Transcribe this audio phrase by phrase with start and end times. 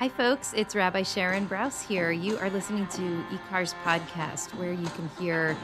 [0.00, 0.54] Hi, folks.
[0.56, 2.10] It's Rabbi Sharon Brous here.
[2.10, 5.54] You are listening to IKAR's podcast, where you can hear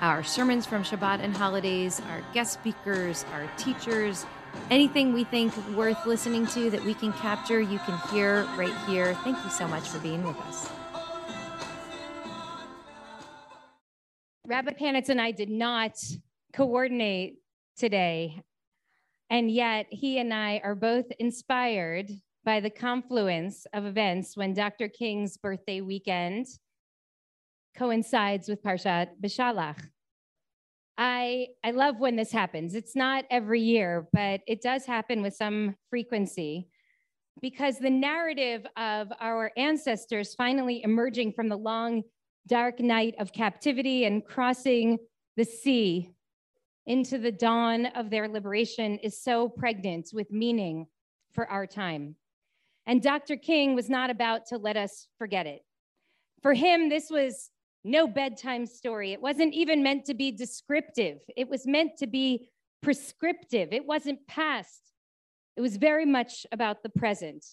[0.00, 4.24] our sermons from Shabbat and holidays, our guest speakers, our teachers,
[4.70, 9.12] anything we think worth listening to that we can capture, you can hear right here.
[9.16, 10.70] Thank you so much for being with us.
[14.46, 15.98] Rabbi Panitz and I did not
[16.54, 17.34] coordinate
[17.76, 18.40] today.
[19.28, 22.10] And yet, he and I are both inspired
[22.44, 24.88] by the confluence of events when Dr.
[24.88, 26.46] King's birthday weekend
[27.76, 29.78] coincides with Parshat Beshalach.
[30.98, 32.74] I, I love when this happens.
[32.74, 36.68] It's not every year, but it does happen with some frequency
[37.40, 42.02] because the narrative of our ancestors finally emerging from the long,
[42.46, 44.98] dark night of captivity and crossing
[45.36, 46.12] the sea
[46.86, 50.86] into the dawn of their liberation is so pregnant with meaning
[51.32, 52.16] for our time.
[52.86, 53.36] And Dr.
[53.36, 55.60] King was not about to let us forget it.
[56.42, 57.50] For him, this was
[57.84, 59.12] no bedtime story.
[59.12, 62.48] It wasn't even meant to be descriptive, it was meant to be
[62.82, 63.72] prescriptive.
[63.72, 64.92] It wasn't past,
[65.56, 67.44] it was very much about the present.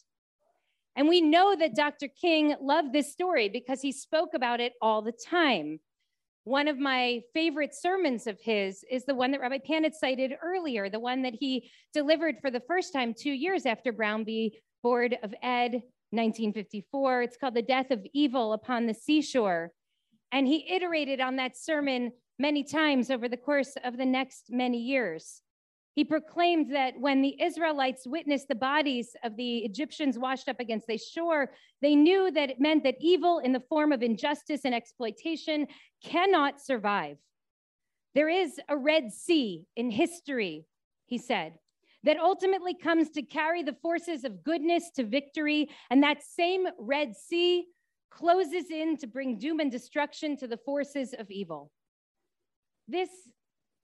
[0.95, 2.07] And we know that Dr.
[2.07, 5.79] King loved this story because he spoke about it all the time.
[6.43, 10.89] One of my favorite sermons of his is the one that Rabbi Panitz cited earlier,
[10.89, 14.57] the one that he delivered for the first time two years after Brown v.
[14.81, 17.21] Board of Ed, 1954.
[17.21, 19.71] It's called The Death of Evil Upon the Seashore.
[20.31, 24.77] And he iterated on that sermon many times over the course of the next many
[24.77, 25.41] years.
[25.95, 30.87] He proclaimed that when the Israelites witnessed the bodies of the Egyptians washed up against
[30.87, 34.73] the shore, they knew that it meant that evil in the form of injustice and
[34.73, 35.67] exploitation
[36.03, 37.17] cannot survive.
[38.15, 40.65] There is a Red Sea in history,
[41.05, 41.55] he said,
[42.03, 45.69] that ultimately comes to carry the forces of goodness to victory.
[45.89, 47.65] And that same Red Sea
[48.09, 51.71] closes in to bring doom and destruction to the forces of evil.
[52.87, 53.09] This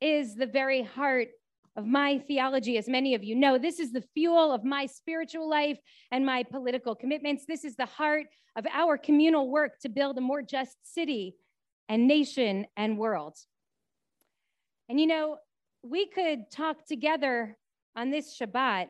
[0.01, 1.27] is the very heart
[1.75, 3.57] of my theology, as many of you know.
[3.57, 5.77] This is the fuel of my spiritual life
[6.11, 7.45] and my political commitments.
[7.47, 11.35] This is the heart of our communal work to build a more just city
[11.89, 13.35] and nation and world.
[14.87, 15.37] And you know,
[15.83, 17.57] we could talk together
[17.95, 18.87] on this Shabbat,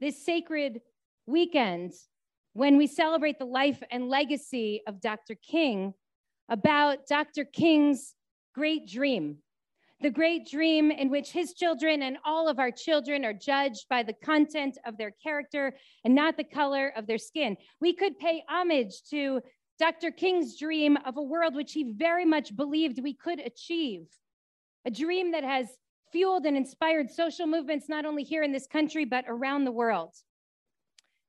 [0.00, 0.80] this sacred
[1.26, 1.92] weekend,
[2.54, 5.34] when we celebrate the life and legacy of Dr.
[5.34, 5.94] King,
[6.48, 7.44] about Dr.
[7.44, 8.14] King's
[8.54, 9.38] great dream,
[10.02, 14.02] the great dream in which his children and all of our children are judged by
[14.02, 15.74] the content of their character
[16.04, 17.56] and not the color of their skin.
[17.80, 19.40] We could pay homage to
[19.78, 20.10] Dr.
[20.10, 24.06] King's dream of a world which he very much believed we could achieve,
[24.84, 25.68] a dream that has
[26.12, 30.14] fueled and inspired social movements, not only here in this country, but around the world.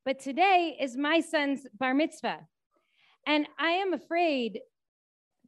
[0.06, 2.42] But today is my son's bar mitzvah.
[3.26, 4.60] And I am afraid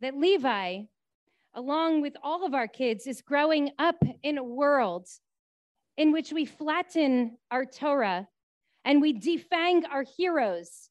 [0.02, 0.84] that Levi,
[1.54, 5.08] along with all of our kids, is growing up in a world
[5.98, 8.28] in which we flatten our Torah
[8.86, 10.90] and we defang our heroes,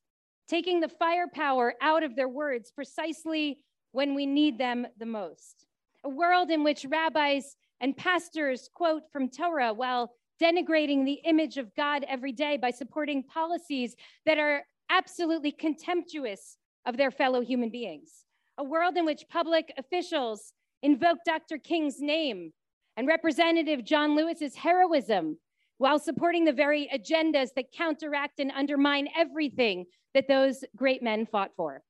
[0.48, 3.60] taking the firepower out of their words precisely
[3.92, 5.66] when we need them the most.
[6.04, 10.12] A world in which rabbis and pastors quote from Torah while
[10.42, 13.94] denigrating the image of God every day by supporting policies
[14.26, 18.24] that are absolutely contemptuous of their fellow human beings.
[18.58, 20.52] A world in which public officials
[20.82, 21.58] invoke Dr.
[21.58, 22.52] King's name
[22.96, 25.38] and Representative John Lewis's heroism
[25.78, 31.50] while supporting the very agendas that counteract and undermine everything that those great men fought
[31.56, 31.82] for.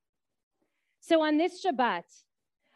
[1.01, 2.05] So on this Shabbat,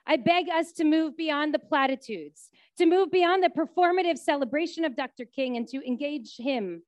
[0.09, 2.49] I beg us to move beyond the platitudes,
[2.79, 5.27] to move beyond the performative celebration of Dr.
[5.27, 6.83] King and to engage him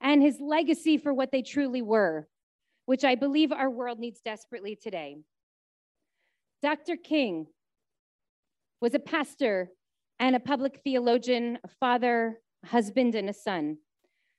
[0.00, 2.26] and his legacy for what they truly were,
[2.86, 5.18] which I believe our world needs desperately today.
[6.62, 6.96] Dr.
[6.96, 7.46] King
[8.80, 9.68] was a pastor
[10.18, 13.76] and a public theologian, a father, a husband, and a son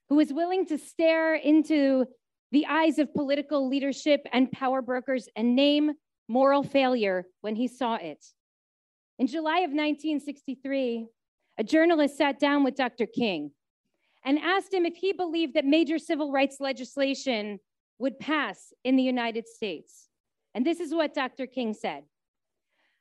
[0.09, 2.05] who was willing to stare into
[2.51, 5.91] the eyes of political leadership and power brokers and name
[6.33, 8.25] moral failure when he saw it.
[9.19, 11.07] In July of 1963,
[11.59, 13.05] a journalist sat down with Dr.
[13.05, 13.51] King
[14.25, 17.59] and asked him if he believed that major civil rights legislation
[17.99, 20.09] would pass in the United States.
[20.55, 21.45] And this is what Dr.
[21.45, 22.03] King said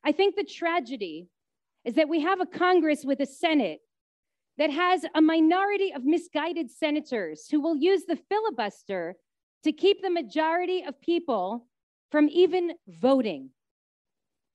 [0.05, 1.29] I think the tragedy
[1.85, 3.81] is that we have a Congress with a Senate
[4.59, 9.17] that has a minority of misguided senators who will use the filibuster
[9.65, 11.67] to keep the majority of people
[12.13, 13.51] from even voting.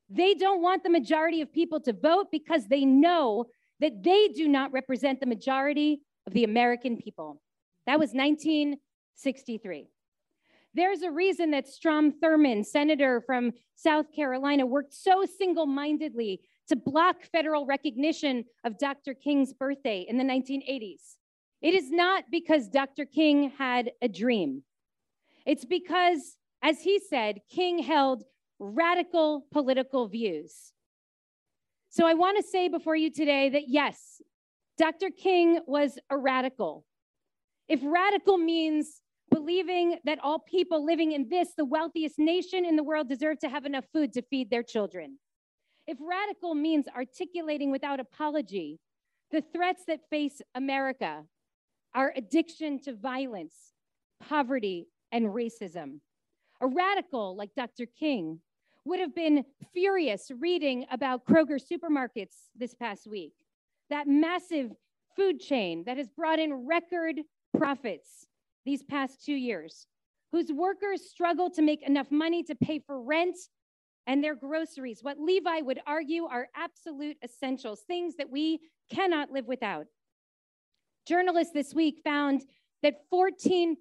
[0.10, 3.48] They don't want the majority of people to vote because they know
[3.82, 7.42] that they do not represent the majority of the American people.
[7.86, 9.90] That was 1963.
[10.74, 16.76] There's a reason that Strom Thurmond, senator from South Carolina, worked so single mindedly to
[16.76, 19.14] block federal recognition of Dr.
[19.14, 21.16] King's birthday in the 1980s.
[21.62, 23.06] It is not because Dr.
[23.06, 24.64] King had a dream.
[25.46, 28.24] It's because, as he said, King held
[28.60, 30.74] radical political views.
[31.90, 34.22] So I want to say before you today that yes,
[34.78, 35.10] Dr.
[35.10, 36.86] King was a radical.
[37.68, 39.02] If radical means
[39.32, 43.50] believing that all people living in this, the wealthiest nation in the world, deserve to
[43.50, 45.18] have enough food to feed their children.
[45.86, 48.80] If radical means articulating without apology
[49.32, 51.24] the threats that face America,
[51.94, 53.56] our addiction to violence,
[54.22, 56.00] poverty, and racism.
[56.62, 57.86] A radical like Dr.
[57.86, 58.40] King
[58.86, 63.34] would have been furious reading about Kroger supermarkets this past week,
[63.90, 64.72] that massive
[65.16, 67.22] food chain that has brought in record
[67.58, 68.26] profits
[68.66, 69.88] these past two years,
[70.32, 73.38] whose workers struggle to make enough money to pay for rent
[74.08, 79.46] and their groceries, what Levi would argue are absolute essentials, things that we cannot live
[79.46, 79.86] without.
[81.06, 82.46] Journalists this week found
[82.84, 83.76] that 14%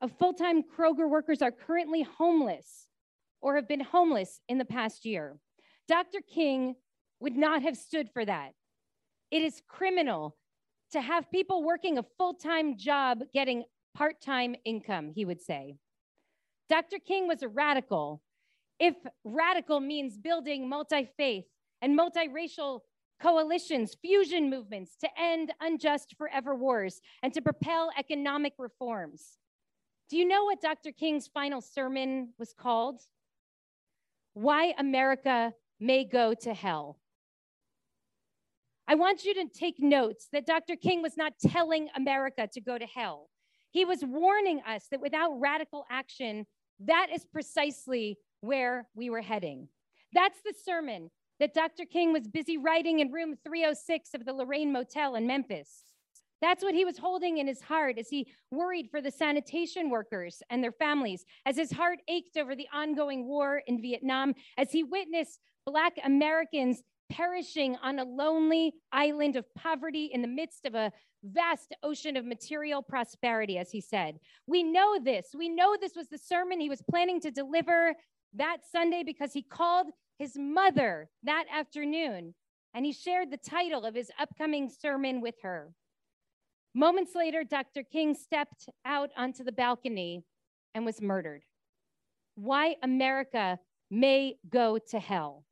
[0.00, 2.88] of full time Kroger workers are currently homeless
[3.40, 5.36] or have been homeless in the past year.
[5.88, 6.18] Dr.
[6.20, 6.74] King
[7.20, 8.52] would not have stood for that.
[9.30, 10.36] It is criminal
[10.92, 13.64] to have people working a full time job getting
[13.94, 15.74] part time income, he would say.
[16.68, 16.98] Dr.
[16.98, 18.22] King was a radical.
[18.78, 18.94] If
[19.24, 21.44] radical means building multi faith
[21.80, 22.80] and multiracial
[23.20, 29.38] coalitions, fusion movements to end unjust forever wars and to propel economic reforms.
[30.08, 30.92] Do you know what Dr.
[30.92, 33.00] King's final sermon was called?
[34.34, 36.98] Why America May Go to Hell.
[38.88, 40.76] I want you to take notes that Dr.
[40.76, 43.30] King was not telling America to go to hell.
[43.70, 46.46] He was warning us that without radical action,
[46.78, 49.68] that is precisely where we were heading.
[50.12, 51.10] That's the sermon
[51.40, 51.84] that Dr.
[51.84, 55.82] King was busy writing in room 306 of the Lorraine Motel in Memphis.
[56.40, 60.42] That's what he was holding in his heart as he worried for the sanitation workers
[60.50, 64.84] and their families, as his heart ached over the ongoing war in Vietnam, as he
[64.84, 70.92] witnessed Black Americans perishing on a lonely island of poverty in the midst of a
[71.22, 74.18] vast ocean of material prosperity, as he said.
[74.46, 75.28] We know this.
[75.36, 77.94] We know this was the sermon he was planning to deliver
[78.34, 79.86] that Sunday because he called
[80.18, 82.34] his mother that afternoon
[82.74, 85.72] and he shared the title of his upcoming sermon with her.
[86.76, 87.82] Moments later, Dr.
[87.82, 90.26] King stepped out onto the balcony
[90.74, 91.42] and was murdered.
[92.34, 93.58] Why America
[93.90, 95.46] may go to hell.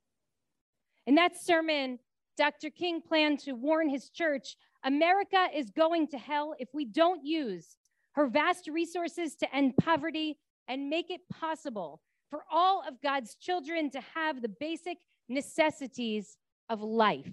[1.06, 1.98] In that sermon,
[2.36, 2.68] Dr.
[2.68, 7.78] King planned to warn his church America is going to hell if we don't use
[8.12, 10.36] her vast resources to end poverty
[10.68, 14.98] and make it possible for all of God's children to have the basic
[15.30, 16.36] necessities
[16.68, 17.32] of life.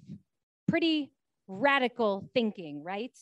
[0.66, 1.12] Pretty
[1.50, 3.18] radical thinking, right?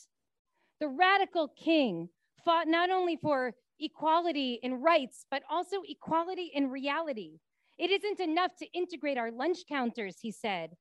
[0.79, 2.09] The radical king
[2.43, 7.39] fought not only for equality in rights, but also equality in reality.
[7.77, 10.71] It isn't enough to integrate our lunch counters, he said.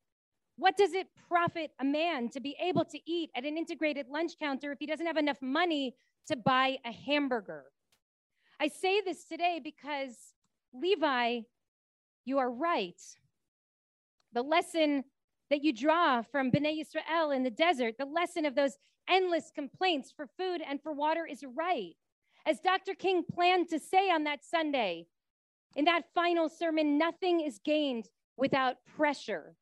[0.57, 4.33] What does it profit a man to be able to eat at an integrated lunch
[4.41, 5.95] counter if he doesn't have enough money
[6.27, 7.65] to buy a hamburger?
[8.61, 10.17] I say this today because
[10.75, 11.41] Levi,
[12.25, 13.01] you are right.
[14.33, 15.05] The lesson
[15.51, 18.79] that you draw from Bnei Israel in the desert, the lesson of those
[19.09, 21.95] endless complaints for food and for water is right.
[22.47, 22.95] As Dr.
[22.95, 25.07] King planned to say on that Sunday,
[25.77, 29.55] in that final sermon, nothing is gained without pressure.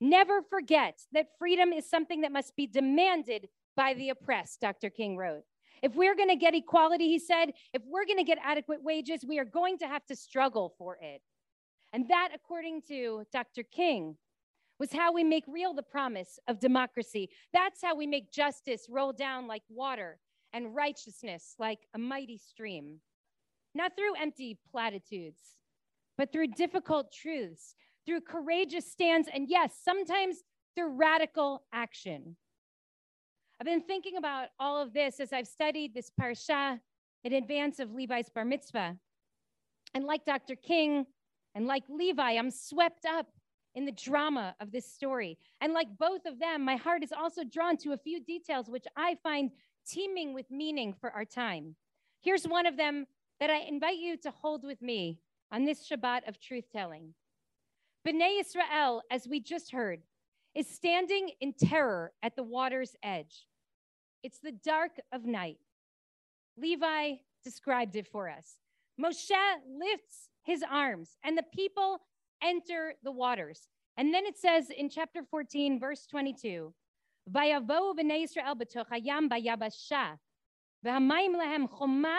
[0.00, 4.90] Never forget that freedom is something that must be demanded by the oppressed, Dr.
[4.90, 5.44] King wrote.
[5.82, 9.24] If we're going to get equality, he said, if we're going to get adequate wages,
[9.26, 11.22] we are going to have to struggle for it.
[11.92, 13.62] And that, according to Dr.
[13.62, 14.16] King,
[14.82, 17.30] was how we make real the promise of democracy.
[17.52, 20.18] That's how we make justice roll down like water
[20.52, 22.98] and righteousness like a mighty stream.
[23.76, 25.38] Not through empty platitudes,
[26.18, 30.38] but through difficult truths, through courageous stands, and yes, sometimes
[30.74, 32.36] through radical action.
[33.60, 36.80] I've been thinking about all of this as I've studied this parsha
[37.22, 38.96] in advance of Levi's bar mitzvah.
[39.94, 40.56] And like Dr.
[40.56, 41.06] King
[41.54, 43.28] and like Levi, I'm swept up
[43.74, 45.38] in the drama of this story.
[45.60, 48.86] And like both of them, my heart is also drawn to a few details which
[48.96, 49.50] I find
[49.86, 51.74] teeming with meaning for our time.
[52.20, 53.06] Here's one of them
[53.40, 55.18] that I invite you to hold with me
[55.50, 57.14] on this Shabbat of truth telling.
[58.06, 60.00] Bnei Israel, as we just heard,
[60.54, 63.46] is standing in terror at the water's edge.
[64.22, 65.58] It's the dark of night.
[66.56, 68.56] Levi described it for us.
[69.00, 69.30] Moshe
[69.68, 72.00] lifts his arms and the people
[72.42, 73.68] enter the waters.
[73.96, 76.72] And then it says in chapter 14, verse 22,
[77.30, 80.18] Vayavo b'nei Yisrael b'toch hayam bayabasha,
[80.84, 82.18] v'hamayim lehem choma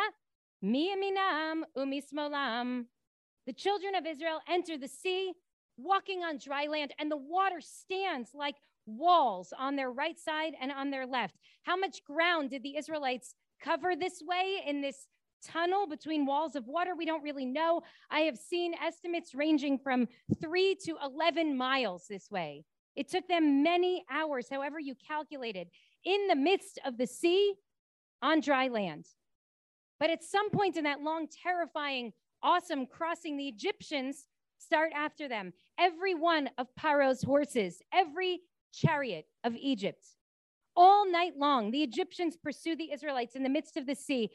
[0.63, 2.85] miyaminam umismolam.
[3.45, 5.33] The children of Israel enter the sea,
[5.77, 10.71] walking on dry land, and the water stands like walls on their right side and
[10.71, 11.35] on their left.
[11.63, 15.07] How much ground did the Israelites cover this way in this
[15.45, 16.95] tunnel between walls of water?
[16.95, 17.81] We don't really know.
[18.09, 20.07] I have seen estimates ranging from
[20.41, 22.65] three to 11 miles this way.
[22.95, 25.69] It took them many hours, however you calculated,
[26.05, 27.55] in the midst of the sea
[28.21, 29.05] on dry land.
[29.99, 35.53] But at some point in that long, terrifying, awesome crossing, the Egyptians start after them.
[35.79, 38.41] Every one of Paro's horses, every
[38.73, 40.05] chariot of Egypt.
[40.75, 44.31] All night long, the Egyptians pursue the Israelites in the midst of the sea.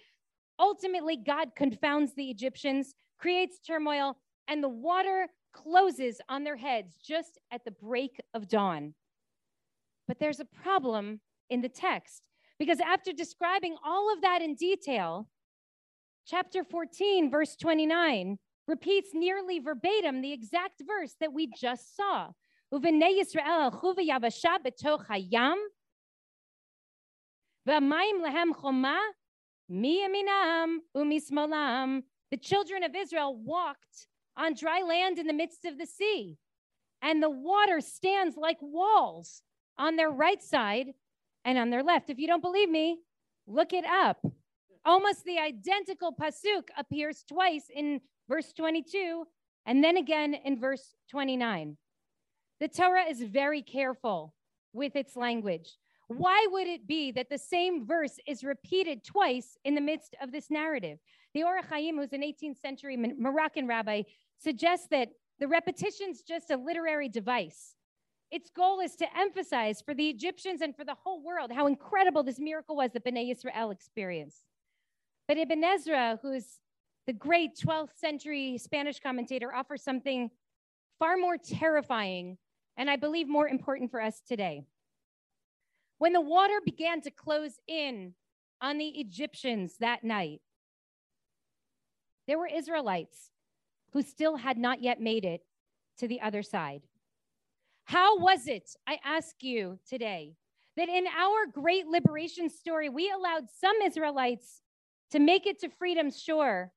[0.59, 7.39] Ultimately, God confounds the Egyptians, creates turmoil, and the water closes on their heads just
[7.51, 8.93] at the break of dawn.
[10.07, 12.23] But there's a problem in the text
[12.59, 15.27] because after describing all of that in detail,
[16.25, 18.37] chapter 14, verse 29,
[18.67, 22.29] repeats nearly verbatim the exact verse that we just saw.
[22.73, 25.57] ובני ישראל הלכו ויבשה בתוך הים,
[27.65, 28.99] והמים להם חומה
[29.70, 34.06] Miyaminam umismalam, the children of Israel walked
[34.36, 36.38] on dry land in the midst of the sea,
[37.02, 39.42] and the water stands like walls
[39.76, 40.88] on their right side
[41.44, 42.10] and on their left.
[42.10, 43.00] If you don't believe me,
[43.46, 44.18] look it up.
[44.84, 49.24] Almost the identical pasuk appears twice in verse 22
[49.66, 51.76] and then again in verse 29.
[52.60, 54.34] The Torah is very careful
[54.72, 55.76] with its language.
[56.08, 60.32] Why would it be that the same verse is repeated twice in the midst of
[60.32, 60.98] this narrative?
[61.34, 64.02] The Or Chaim, who's an 18th century Moroccan rabbi,
[64.38, 67.74] suggests that the repetition's just a literary device.
[68.30, 72.22] Its goal is to emphasize for the Egyptians and for the whole world how incredible
[72.22, 74.44] this miracle was that Bnei Israel experienced.
[75.26, 76.58] But Ibn Ezra, who's
[77.06, 80.30] the great 12th century Spanish commentator, offers something
[80.98, 82.38] far more terrifying
[82.78, 84.64] and I believe more important for us today.
[85.98, 88.14] When the water began to close in
[88.60, 90.40] on the Egyptians that night,
[92.26, 93.30] there were Israelites
[93.92, 95.42] who still had not yet made it
[95.98, 96.82] to the other side.
[97.84, 100.36] How was it, I ask you today,
[100.76, 104.60] that in our great liberation story, we allowed some Israelites
[105.10, 106.70] to make it to freedom's shore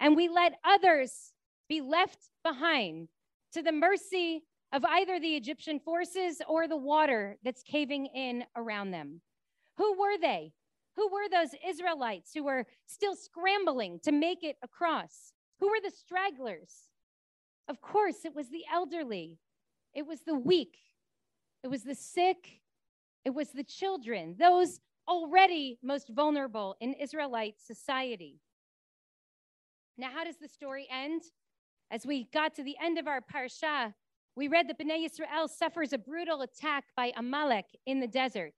[0.00, 1.32] and we let others
[1.68, 3.08] be left behind
[3.52, 8.90] to the mercy of either the Egyptian forces or the water that's caving in around
[8.90, 9.20] them.
[9.76, 10.52] Who were they?
[10.96, 15.32] Who were those Israelites who were still scrambling to make it across?
[15.60, 16.88] Who were the stragglers?
[17.68, 19.38] Of course, it was the elderly,
[19.92, 20.78] it was the weak,
[21.62, 22.60] it was the sick,
[23.24, 28.40] it was the children, those already most vulnerable in Israelite society.
[29.98, 31.22] Now, how does the story end?
[31.90, 33.94] As we got to the end of our parsha,
[34.36, 38.52] we read that Bnei Israel suffers a brutal attack by Amalek in the desert.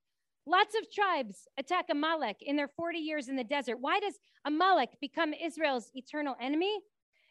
[0.45, 3.79] Lots of tribes attack Amalek in their 40 years in the desert.
[3.81, 6.75] Why does Amalek become Israel's eternal enemy?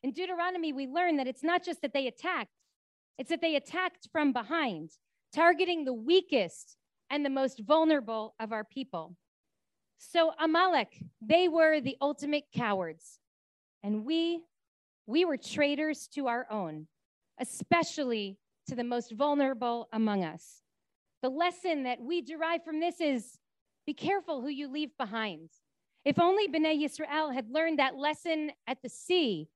[0.02, 2.52] In Deuteronomy, we learn that it's not just that they attacked,
[3.18, 4.92] it's that they attacked from behind,
[5.34, 6.78] targeting the weakest
[7.10, 9.16] and the most vulnerable of our people.
[9.98, 13.20] So, Amalek, they were the ultimate cowards.
[13.84, 14.44] And we,
[15.06, 16.88] we were traitors to our own
[17.40, 20.62] especially to the most vulnerable among us.
[21.22, 23.40] The lesson that we derive from this is
[23.86, 25.50] be careful who you leave behind.
[26.06, 29.50] If only Bnei Yisrael had learned that lesson at the sea,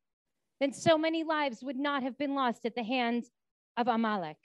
[0.60, 3.26] then so many lives would not have been lost at the hand
[3.78, 4.38] of Amalek.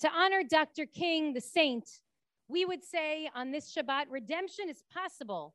[0.00, 0.86] To honor Dr.
[0.86, 1.88] King, the saint,
[2.48, 5.54] we would say on this Shabbat, redemption is possible.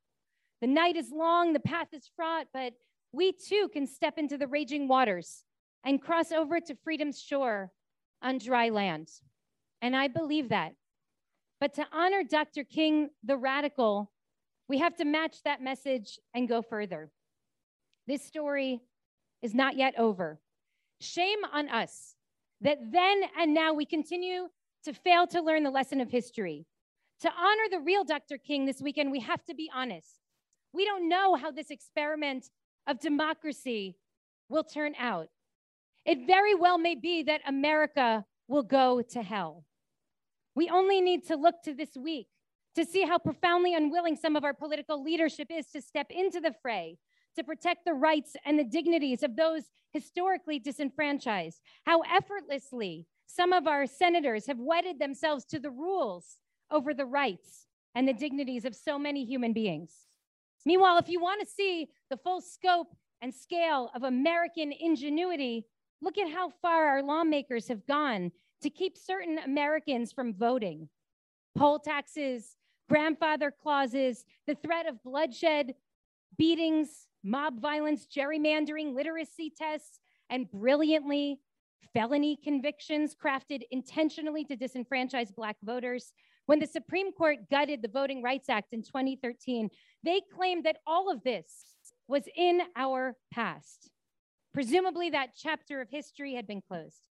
[0.61, 2.73] The night is long, the path is fraught, but
[3.11, 5.43] we too can step into the raging waters
[5.85, 7.71] and cross over to freedom's shore
[8.21, 9.09] on dry land.
[9.81, 10.73] And I believe that.
[11.61, 12.63] But to honor Dr.
[12.63, 14.11] King, the radical,
[14.67, 17.11] we have to match that message and go further.
[18.07, 18.81] This story
[19.41, 20.39] is not yet over.
[20.99, 22.15] Shame on us
[22.61, 24.47] that then and now we continue
[24.83, 26.65] to fail to learn the lesson of history.
[27.21, 28.37] To honor the real Dr.
[28.37, 30.19] King this weekend, we have to be honest.
[30.73, 32.49] We don't know how this experiment
[32.87, 33.97] of democracy
[34.49, 35.29] will turn out.
[36.05, 39.65] It very well may be that America will go to hell.
[40.55, 42.27] We only need to look to this week
[42.75, 46.53] to see how profoundly unwilling some of our political leadership is to step into the
[46.61, 46.97] fray,
[47.35, 51.59] to protect the rights and the dignities of those historically disenfranchised.
[51.85, 56.37] How effortlessly some of our senators have wedded themselves to the rules
[56.69, 59.91] over the rights and the dignities of so many human beings.
[60.65, 65.65] Meanwhile, if you want to see the full scope and scale of American ingenuity,
[66.01, 70.89] look at how far our lawmakers have gone to keep certain Americans from voting.
[71.57, 72.57] Poll taxes,
[72.89, 75.73] grandfather clauses, the threat of bloodshed,
[76.37, 79.99] beatings, mob violence, gerrymandering, literacy tests,
[80.29, 81.39] and brilliantly,
[81.93, 86.13] felony convictions crafted intentionally to disenfranchise Black voters.
[86.45, 89.69] When the Supreme Court gutted the Voting Rights Act in 2013,
[90.03, 91.65] they claimed that all of this
[92.07, 93.89] was in our past.
[94.55, 97.09] Presumably, that chapter of history had been closed.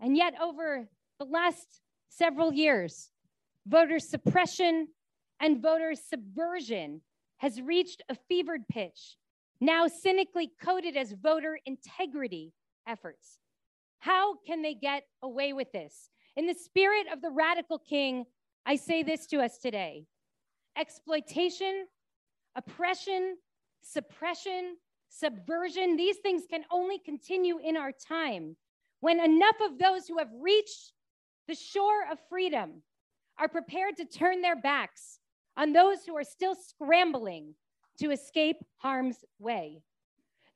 [0.00, 0.88] And yet, over
[1.20, 3.12] the last several years,
[3.68, 4.88] voter suppression
[5.38, 7.02] and voter subversion
[7.36, 9.16] has reached a fevered pitch,
[9.60, 12.52] now cynically coded as voter integrity
[12.84, 13.38] efforts.
[14.00, 16.10] How can they get away with this?
[16.34, 18.24] In the spirit of the radical king,
[18.66, 20.06] I say this to us today
[20.76, 21.86] exploitation,
[22.56, 23.36] oppression,
[23.82, 24.78] suppression,
[25.18, 28.56] subversion, these things can only continue in our time
[29.00, 30.92] when enough of those who have reached
[31.48, 32.82] the shore of freedom
[33.38, 35.18] are prepared to turn their backs
[35.56, 37.54] on those who are still scrambling
[37.98, 39.80] to escape harm's way.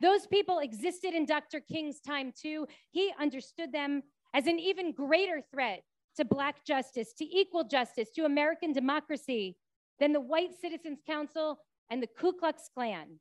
[0.00, 1.60] Those people existed in Dr.
[1.60, 2.66] King's time too.
[2.90, 4.02] He understood them
[4.34, 5.82] as an even greater threat
[6.16, 9.56] to Black justice, to equal justice, to American democracy
[9.98, 11.58] than the White Citizens Council
[11.90, 13.20] and the Ku Klux Klan.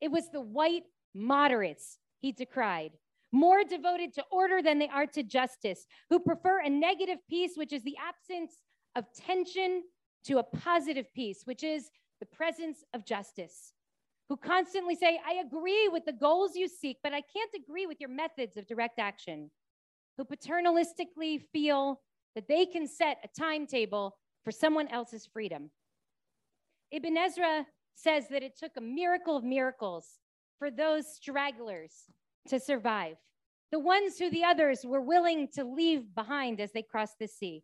[0.00, 2.92] It was the white moderates he decried,
[3.32, 7.72] more devoted to order than they are to justice, who prefer a negative peace, which
[7.72, 8.52] is the absence
[8.96, 9.82] of tension,
[10.24, 11.90] to a positive peace, which is
[12.20, 13.72] the presence of justice,
[14.28, 18.00] who constantly say, I agree with the goals you seek, but I can't agree with
[18.00, 19.50] your methods of direct action,
[20.18, 22.02] who paternalistically feel
[22.34, 25.70] that they can set a timetable for someone else's freedom.
[26.90, 27.66] Ibn Ezra
[28.02, 30.18] says that it took a miracle of miracles
[30.58, 31.92] for those stragglers
[32.48, 33.16] to survive,
[33.72, 37.62] the ones who the others were willing to leave behind as they crossed the sea.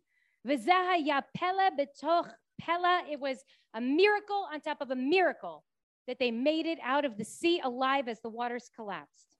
[2.59, 3.43] Pella, it was
[3.75, 5.63] a miracle on top of a miracle
[6.07, 9.35] that they made it out of the sea alive as the waters collapsed.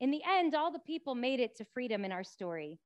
[0.00, 2.78] In the end, all the people made it to freedom in our story.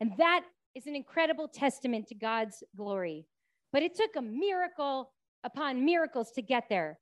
[0.00, 3.26] And that is an incredible testament to God's glory.
[3.72, 5.12] But it took a miracle
[5.44, 6.98] upon miracles to get there.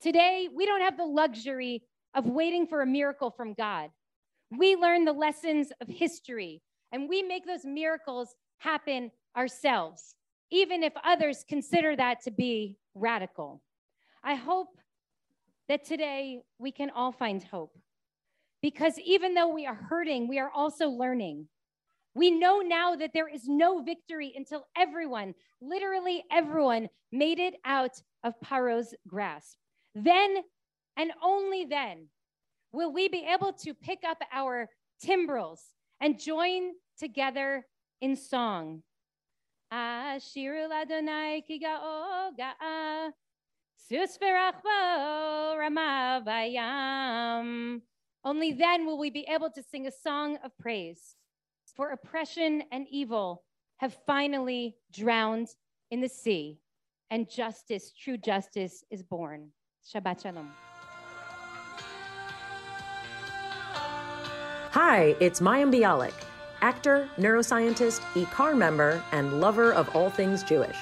[0.00, 1.82] Today, we don't have the luxury
[2.14, 3.90] of waiting for a miracle from God.
[4.56, 6.60] We learn the lessons of history
[6.92, 10.14] and we make those miracles happen ourselves
[10.50, 13.62] even if others consider that to be radical.
[14.24, 14.78] I hope
[15.68, 17.76] that today we can all find hope
[18.62, 21.46] because even though we are hurting, we are also learning.
[22.18, 28.02] We know now that there is no victory until everyone, literally everyone, made it out
[28.24, 29.56] of Paro's grasp.
[29.94, 30.38] Then
[30.96, 32.08] and only then
[32.72, 34.68] will we be able to pick up our
[35.00, 35.62] timbrels
[36.00, 37.64] and join together
[38.00, 38.82] in song.
[48.24, 51.14] Only then will we be able to sing a song of praise.
[51.78, 53.44] For oppression and evil
[53.76, 55.46] have finally drowned
[55.92, 56.58] in the sea,
[57.08, 59.50] and justice, true justice, is born.
[59.86, 60.50] Shabbat Shalom.
[64.72, 66.14] Hi, it's Mayim Bialik
[66.62, 70.76] actor, neuroscientist, IKAR member, and lover of all things Jewish.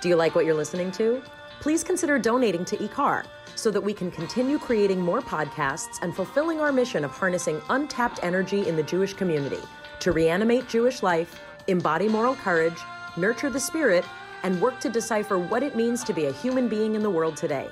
[0.00, 1.22] Do you like what you're listening to?
[1.60, 6.60] Please consider donating to IKAR so that we can continue creating more podcasts and fulfilling
[6.60, 9.60] our mission of harnessing untapped energy in the Jewish community
[10.02, 12.78] to reanimate Jewish life, embody moral courage,
[13.16, 14.04] nurture the spirit,
[14.42, 17.36] and work to decipher what it means to be a human being in the world
[17.36, 17.68] today.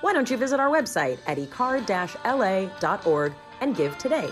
[0.00, 4.30] Why don't you visit our website at ikar-la.org and give today?